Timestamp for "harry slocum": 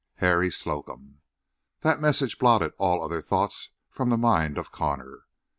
0.15-1.19